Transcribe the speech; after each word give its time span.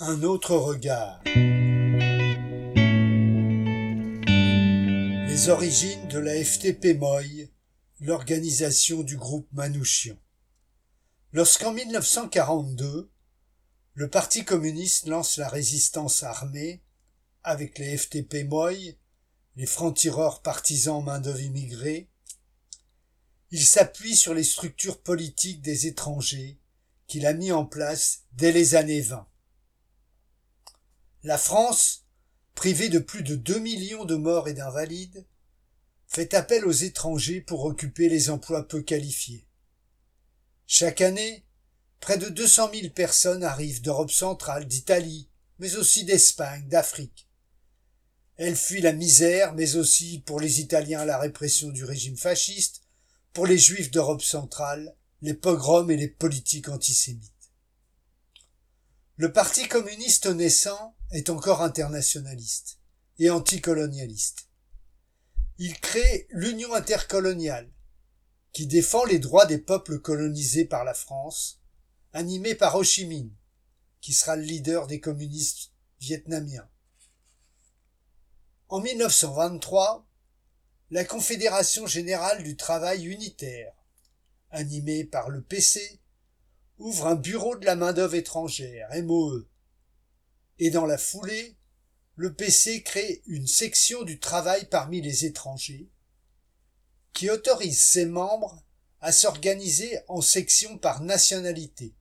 Un 0.00 0.22
autre 0.22 0.54
regard. 0.54 1.20
Les 5.26 5.48
origines 5.48 6.06
de 6.06 6.20
la 6.20 6.44
FTP 6.44 6.96
Moy, 6.96 7.50
l'organisation 7.98 9.02
du 9.02 9.16
groupe 9.16 9.48
Manouchian. 9.50 10.16
Lorsqu'en 11.32 11.72
1942, 11.72 13.10
le 13.94 14.08
Parti 14.08 14.44
communiste 14.44 15.08
lance 15.08 15.36
la 15.36 15.48
résistance 15.48 16.22
armée 16.22 16.80
avec 17.42 17.80
les 17.80 17.98
FTP 17.98 18.44
Moy, 18.48 18.96
les 19.56 19.66
francs-tireurs 19.66 20.42
partisans 20.42 21.02
main-d'œuvre 21.02 21.40
immigrés, 21.40 22.08
il 23.50 23.66
s'appuie 23.66 24.14
sur 24.14 24.32
les 24.32 24.44
structures 24.44 25.02
politiques 25.02 25.60
des 25.60 25.88
étrangers 25.88 26.60
qu'il 27.08 27.26
a 27.26 27.32
mis 27.32 27.50
en 27.50 27.66
place 27.66 28.26
dès 28.34 28.52
les 28.52 28.76
années 28.76 29.00
20. 29.00 29.26
La 31.24 31.36
France, 31.36 32.04
privée 32.54 32.88
de 32.88 33.00
plus 33.00 33.24
de 33.24 33.34
2 33.34 33.58
millions 33.58 34.04
de 34.04 34.14
morts 34.14 34.48
et 34.48 34.54
d'invalides, 34.54 35.26
fait 36.06 36.32
appel 36.32 36.64
aux 36.64 36.70
étrangers 36.70 37.40
pour 37.40 37.64
occuper 37.64 38.08
les 38.08 38.30
emplois 38.30 38.68
peu 38.68 38.82
qualifiés. 38.82 39.48
Chaque 40.68 41.00
année, 41.00 41.44
près 41.98 42.18
de 42.18 42.28
200 42.28 42.70
000 42.72 42.90
personnes 42.90 43.42
arrivent 43.42 43.82
d'Europe 43.82 44.12
centrale, 44.12 44.68
d'Italie, 44.68 45.28
mais 45.58 45.74
aussi 45.74 46.04
d'Espagne, 46.04 46.68
d'Afrique. 46.68 47.28
Elles 48.36 48.56
fuient 48.56 48.80
la 48.80 48.92
misère, 48.92 49.54
mais 49.54 49.74
aussi 49.74 50.22
pour 50.24 50.38
les 50.38 50.60
Italiens 50.60 51.04
la 51.04 51.18
répression 51.18 51.70
du 51.70 51.84
régime 51.84 52.16
fasciste, 52.16 52.82
pour 53.32 53.46
les 53.46 53.58
Juifs 53.58 53.90
d'Europe 53.90 54.22
centrale, 54.22 54.94
les 55.20 55.34
pogroms 55.34 55.90
et 55.90 55.96
les 55.96 56.08
politiques 56.08 56.68
antisémites. 56.68 57.37
Le 59.20 59.32
Parti 59.32 59.66
communiste 59.66 60.26
naissant 60.26 60.94
est 61.10 61.28
encore 61.28 61.62
internationaliste 61.62 62.78
et 63.18 63.30
anticolonialiste. 63.30 64.46
Il 65.58 65.76
crée 65.80 66.28
l'Union 66.30 66.72
intercoloniale, 66.72 67.68
qui 68.52 68.68
défend 68.68 69.04
les 69.06 69.18
droits 69.18 69.46
des 69.46 69.58
peuples 69.58 69.98
colonisés 69.98 70.66
par 70.66 70.84
la 70.84 70.94
France, 70.94 71.60
animée 72.12 72.54
par 72.54 72.76
Ho 72.76 72.84
Chi 72.84 73.06
Minh, 73.06 73.32
qui 74.00 74.12
sera 74.12 74.36
le 74.36 74.44
leader 74.44 74.86
des 74.86 75.00
communistes 75.00 75.72
vietnamiens. 75.98 76.68
En 78.68 78.80
1923, 78.80 80.08
la 80.92 81.04
Confédération 81.04 81.88
générale 81.88 82.44
du 82.44 82.56
travail 82.56 83.06
unitaire, 83.06 83.74
animée 84.52 85.02
par 85.02 85.28
le 85.28 85.42
PC, 85.42 86.00
ouvre 86.78 87.06
un 87.06 87.14
bureau 87.16 87.56
de 87.56 87.66
la 87.66 87.76
main-d'œuvre 87.76 88.14
étrangère, 88.14 88.88
MOE. 89.02 89.48
Et 90.58 90.70
dans 90.70 90.86
la 90.86 90.98
foulée, 90.98 91.56
le 92.14 92.34
PC 92.34 92.82
crée 92.82 93.22
une 93.26 93.46
section 93.46 94.02
du 94.02 94.18
travail 94.18 94.66
parmi 94.68 95.00
les 95.00 95.24
étrangers, 95.24 95.88
qui 97.12 97.30
autorise 97.30 97.80
ses 97.80 98.06
membres 98.06 98.62
à 99.00 99.12
s'organiser 99.12 99.98
en 100.08 100.20
sections 100.20 100.78
par 100.78 101.00
nationalité. 101.02 101.94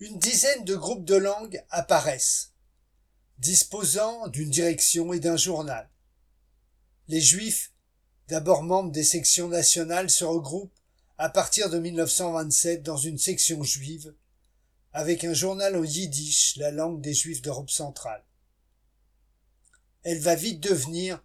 Une 0.00 0.18
dizaine 0.18 0.64
de 0.64 0.74
groupes 0.74 1.04
de 1.04 1.14
langues 1.14 1.64
apparaissent, 1.70 2.52
disposant 3.38 4.28
d'une 4.28 4.50
direction 4.50 5.12
et 5.12 5.20
d'un 5.20 5.36
journal. 5.36 5.88
Les 7.08 7.20
juifs, 7.20 7.72
d'abord 8.28 8.62
membres 8.62 8.92
des 8.92 9.04
sections 9.04 9.48
nationales, 9.48 10.10
se 10.10 10.24
regroupent 10.24 10.78
à 11.18 11.28
partir 11.28 11.70
de 11.70 11.78
1927 11.78 12.82
dans 12.82 12.96
une 12.96 13.18
section 13.18 13.62
juive, 13.62 14.14
avec 14.92 15.24
un 15.24 15.34
journal 15.34 15.76
en 15.76 15.84
yiddish, 15.84 16.56
la 16.56 16.70
langue 16.70 17.00
des 17.00 17.14
juifs 17.14 17.42
d'Europe 17.42 17.70
centrale. 17.70 18.24
Elle 20.02 20.20
va 20.20 20.34
vite 20.34 20.60
devenir 20.60 21.22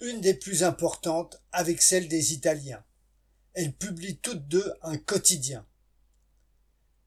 une 0.00 0.20
des 0.20 0.34
plus 0.34 0.62
importantes 0.62 1.42
avec 1.52 1.82
celle 1.82 2.08
des 2.08 2.32
Italiens. 2.32 2.84
Elles 3.52 3.74
publient 3.74 4.18
toutes 4.18 4.46
deux 4.48 4.72
un 4.82 4.96
quotidien. 4.96 5.66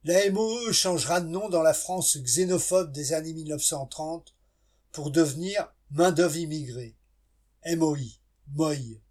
La 0.04 0.30
MOE 0.30 0.72
changera 0.74 1.22
de 1.22 1.28
nom 1.28 1.48
dans 1.48 1.64
la 1.64 1.74
France 1.74 2.18
xénophobe 2.18 2.92
des 2.92 3.14
années 3.14 3.34
1930 3.34 4.36
pour 4.92 5.12
devenir 5.12 5.74
main-d'œuvre 5.92 6.38
immigrée. 6.38 6.98
MOI, 7.66 7.98
MOI. 8.48 9.03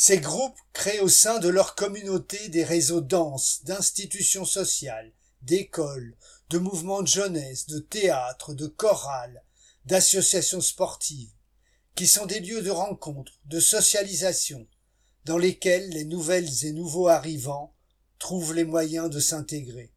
Ces 0.00 0.18
groupes 0.20 0.60
créent 0.72 1.00
au 1.00 1.08
sein 1.08 1.40
de 1.40 1.48
leur 1.48 1.74
communauté 1.74 2.48
des 2.50 2.62
réseaux 2.62 3.00
denses 3.00 3.64
d'institutions 3.64 4.44
sociales, 4.44 5.12
d'écoles, 5.42 6.16
de 6.50 6.58
mouvements 6.58 7.02
de 7.02 7.08
jeunesse, 7.08 7.66
de 7.66 7.80
théâtre, 7.80 8.54
de 8.54 8.68
chorales, 8.68 9.42
d'associations 9.86 10.60
sportives, 10.60 11.32
qui 11.96 12.06
sont 12.06 12.26
des 12.26 12.38
lieux 12.38 12.62
de 12.62 12.70
rencontre, 12.70 13.40
de 13.46 13.58
socialisation, 13.58 14.68
dans 15.24 15.36
lesquels 15.36 15.88
les 15.90 16.04
nouvelles 16.04 16.64
et 16.64 16.70
nouveaux 16.70 17.08
arrivants 17.08 17.74
trouvent 18.20 18.54
les 18.54 18.64
moyens 18.64 19.10
de 19.10 19.18
s'intégrer. 19.18 19.92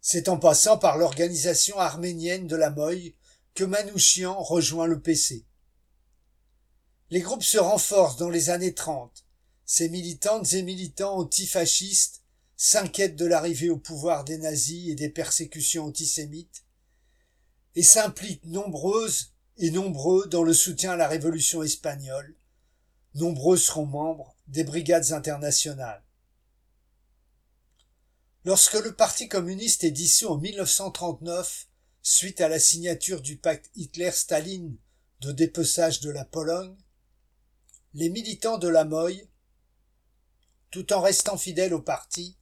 C'est 0.00 0.28
en 0.28 0.38
passant 0.38 0.78
par 0.78 0.98
l'organisation 0.98 1.80
arménienne 1.80 2.46
de 2.46 2.54
la 2.54 2.70
Moye 2.70 3.16
que 3.54 3.64
Manouchian 3.64 4.40
rejoint 4.40 4.86
le 4.86 5.00
PC. 5.00 5.46
Les 7.10 7.20
groupes 7.20 7.42
se 7.42 7.58
renforcent 7.58 8.16
dans 8.16 8.30
les 8.30 8.50
années 8.50 8.74
30. 8.74 9.24
Ces 9.66 9.88
militantes 9.88 10.52
et 10.52 10.62
militants 10.62 11.16
antifascistes 11.16 12.22
s'inquiètent 12.56 13.16
de 13.16 13.26
l'arrivée 13.26 13.70
au 13.70 13.78
pouvoir 13.78 14.24
des 14.24 14.38
nazis 14.38 14.90
et 14.90 14.94
des 14.94 15.08
persécutions 15.08 15.86
antisémites 15.86 16.64
et 17.74 17.82
s'impliquent 17.82 18.44
nombreuses 18.44 19.32
et 19.56 19.70
nombreux 19.70 20.26
dans 20.28 20.44
le 20.44 20.54
soutien 20.54 20.92
à 20.92 20.96
la 20.96 21.08
révolution 21.08 21.62
espagnole. 21.62 22.36
Nombreux 23.14 23.56
seront 23.56 23.86
membres 23.86 24.36
des 24.46 24.62
brigades 24.62 25.12
internationales. 25.12 26.04
Lorsque 28.44 28.74
le 28.74 28.94
Parti 28.94 29.28
communiste 29.28 29.82
est 29.82 29.90
dissous 29.90 30.28
en 30.28 30.38
1939, 30.38 31.66
suite 32.02 32.40
à 32.40 32.48
la 32.48 32.60
signature 32.60 33.20
du 33.20 33.36
pacte 33.36 33.70
Hitler-Staline 33.74 34.76
de 35.20 35.32
dépeçage 35.32 36.00
de 36.00 36.10
la 36.10 36.24
Pologne, 36.24 36.76
les 37.94 38.08
militants 38.08 38.58
de 38.58 38.68
la 38.68 38.84
Moye, 38.84 39.28
tout 40.70 40.92
en 40.92 41.00
restant 41.00 41.36
fidèles 41.36 41.74
au 41.74 41.82
parti, 41.82 42.36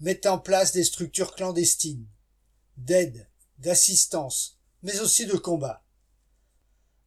mettent 0.00 0.26
en 0.26 0.38
place 0.38 0.72
des 0.72 0.84
structures 0.84 1.34
clandestines, 1.34 2.06
d'aide, 2.76 3.28
d'assistance, 3.58 4.58
mais 4.82 5.00
aussi 5.00 5.26
de 5.26 5.36
combat. 5.36 5.84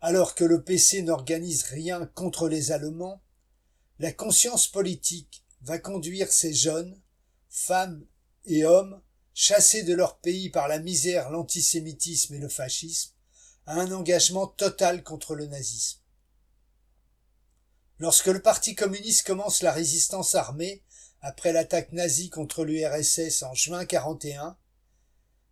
Alors 0.02 0.36
que 0.36 0.44
le 0.44 0.64
PC 0.64 1.04
n'organise 1.04 1.64
rien 1.64 2.06
contre 2.08 2.50
les 2.50 2.72
Allemands, 2.72 3.22
la 4.00 4.12
conscience 4.12 4.68
politique 4.68 5.44
va 5.62 5.78
conduire 5.78 6.32
ces 6.32 6.54
jeunes, 6.54 7.00
femmes 7.50 8.06
et 8.46 8.66
hommes, 8.66 9.02
chassés 9.34 9.84
de 9.84 9.94
leur 9.94 10.18
pays 10.18 10.50
par 10.50 10.68
la 10.68 10.80
misère, 10.80 11.30
l'antisémitisme 11.30 12.34
et 12.34 12.40
le 12.40 12.50
fascisme, 12.50 13.14
à 13.66 13.80
un 13.80 13.92
engagement 13.92 14.48
total 14.48 15.04
contre 15.04 15.36
le 15.36 15.46
nazisme. 15.46 16.03
Lorsque 18.04 18.28
le 18.28 18.42
Parti 18.42 18.76
communiste 18.76 19.26
commence 19.26 19.62
la 19.62 19.72
résistance 19.72 20.36
armée, 20.36 20.84
après 21.22 21.54
l'attaque 21.54 21.94
nazie 21.94 22.30
contre 22.30 22.66
l'URSS 22.66 23.44
en 23.44 23.54
juin 23.54 23.86
41, 23.86 24.58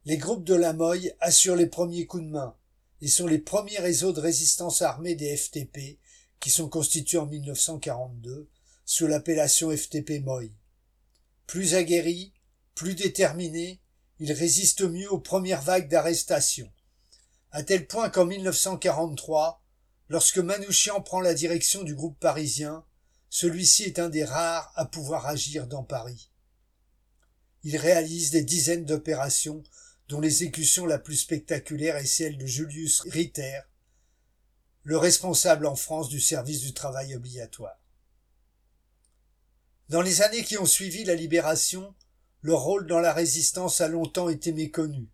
les 0.03 0.17
groupes 0.17 0.44
de 0.44 0.56
la 0.56 0.73
Moye 0.73 1.13
assurent 1.22 1.56
les 1.56 1.67
premiers 1.67 2.06
coups 2.07 2.25
de 2.25 2.28
main 2.28 2.57
et 3.00 3.07
sont 3.07 3.25
les 3.25 3.40
premiers 3.40 3.79
réseaux 3.79 4.11
de 4.11 4.19
résistance 4.19 4.81
armée 4.81 5.16
des 5.16 5.38
FTP 5.38 5.97
qui 6.41 6.50
sont 6.50 6.67
constitués 6.67 7.19
en 7.19 7.25
1942 7.25 8.50
sous 8.84 9.07
l'appellation 9.07 9.72
FTP 9.72 10.22
Moy. 10.22 10.51
Plus 11.47 11.75
aguerris, 11.75 12.34
plus 12.75 12.95
déterminés, 12.95 13.79
ils 14.19 14.34
résistent 14.34 14.81
mieux 14.81 15.09
aux 15.09 15.22
premières 15.22 15.61
vagues 15.61 15.87
d'arrestations, 15.87 16.73
à 17.52 17.64
tel 17.64 17.87
point 17.87 18.09
qu'en 18.09 18.25
1943, 18.25 19.60
Lorsque 20.11 20.40
Manouchian 20.40 20.99
prend 21.02 21.22
la 21.22 21.34
direction 21.34 21.84
du 21.84 21.96
groupe 21.96 22.19
parisien, 22.19 22.84
celui-ci 23.29 23.84
est 23.84 23.97
un 23.97 24.09
des 24.09 24.25
rares 24.25 24.69
à 24.75 24.85
pouvoir 24.85 25.25
agir 25.25 25.67
dans 25.67 25.85
Paris. 25.85 26.29
Il 27.63 27.78
réalise 27.78 28.29
des 28.29 28.43
dizaines 28.43 28.84
d'opérations 28.84 29.63
dont 30.09 30.19
l'exécution 30.19 30.85
la 30.85 30.99
plus 30.99 31.16
spectaculaire 31.16 31.96
est 31.96 32.05
celle 32.05 32.37
de 32.37 32.46
Julius 32.46 32.99
Ritter, 33.03 33.61
le 34.84 34.97
responsable 34.97 35.66
en 35.66 35.78
France 35.78 36.09
du 36.09 36.19
service 36.19 36.59
du 36.59 36.73
travail 36.73 37.16
obligatoire. 37.16 37.79
Dans 39.87 40.02
les 40.02 40.22
années 40.22 40.43
qui 40.43 40.58
ont 40.58 40.66
suivi 40.66 41.05
la 41.05 41.16
libération, 41.16 41.96
leur 42.41 42.59
rôle 42.59 42.85
dans 42.85 42.99
la 42.99 43.13
résistance 43.13 43.79
a 43.79 43.87
longtemps 43.87 44.28
été 44.28 44.52
méconnu, 44.52 45.08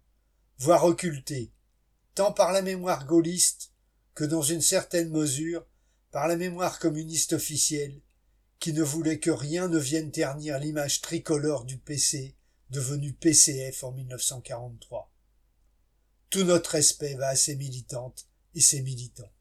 voire 0.57 0.85
occulté, 0.85 1.51
tant 2.15 2.31
par 2.31 2.51
la 2.51 2.63
mémoire 2.63 3.05
gaulliste 3.05 3.73
que 4.17 4.23
dans 4.23 4.41
une 4.41 4.61
certaine 4.61 5.11
mesure 5.11 5.63
par 6.09 6.27
la 6.27 6.37
mémoire 6.37 6.79
communiste 6.79 7.33
officielle, 7.33 8.01
qui 8.57 8.73
ne 8.73 8.81
voulait 8.81 9.19
que 9.19 9.29
rien 9.29 9.67
ne 9.67 9.77
vienne 9.77 10.09
ternir 10.09 10.57
l'image 10.57 11.01
tricolore 11.01 11.65
du 11.65 11.77
PC 11.77 12.35
devenue 12.71 13.13
PCF 13.13 13.83
en 13.83 13.91
1943. 13.91 15.13
Tout 16.31 16.43
notre 16.45 16.71
respect 16.71 17.13
va 17.13 17.27
à 17.27 17.35
ces 17.35 17.55
militantes 17.57 18.27
et 18.55 18.61
ces 18.61 18.81
militants. 18.81 19.31